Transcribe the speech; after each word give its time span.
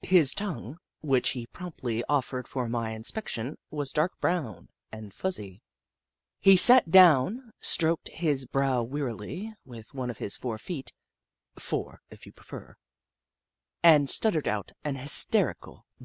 His 0.00 0.32
tongue, 0.32 0.78
which 1.02 1.32
he 1.36 1.44
promptly 1.44 2.02
offered 2.08 2.48
for 2.48 2.70
my 2.70 2.92
inspection, 2.92 3.58
was 3.70 3.92
dark 3.92 4.18
brown 4.18 4.70
and 4.90 5.12
fuzzy. 5.12 5.60
He 6.40 6.56
sat 6.56 6.90
down, 6.90 7.52
stroked 7.60 8.08
his 8.08 8.46
brow 8.46 8.82
wearily 8.82 9.52
with 9.66 9.92
one 9.92 10.08
of 10.08 10.16
his 10.16 10.38
four 10.38 10.56
feet 10.56 10.94
(fore, 11.58 12.00
if 12.08 12.24
you 12.24 12.32
prefer), 12.32 12.76
and 13.82 14.08
stuttered 14.08 14.48
out 14.48 14.72
an 14.84 14.94
hysterical 14.94 15.84
bleat. 16.00 16.02